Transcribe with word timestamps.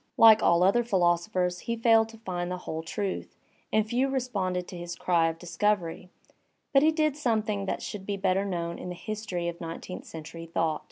like 0.17 0.41
all 0.41 0.63
other 0.63 0.83
philosophers 0.83 1.59
he 1.59 1.75
failed 1.77 2.09
to 2.09 2.17
find 2.17 2.49
the 2.49 2.57
whole 2.65 2.81
truth, 2.81 3.35
and 3.71 3.87
few 3.87 4.09
responded 4.09 4.67
to 4.67 4.75
his 4.75 4.95
cry 4.95 5.29
of 5.29 5.37
dis 5.37 5.55
covery, 5.55 6.09
but 6.73 6.81
he 6.81 6.91
did 6.91 7.15
something 7.15 7.67
that 7.67 7.83
should 7.83 8.03
be 8.07 8.17
better 8.17 8.43
known 8.43 8.79
in 8.79 8.89
the 8.89 8.95
history 8.95 9.47
of 9.47 9.61
nineteenth 9.61 10.05
century 10.05 10.47
thought. 10.47 10.79